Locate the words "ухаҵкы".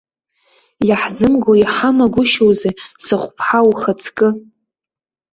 3.67-4.27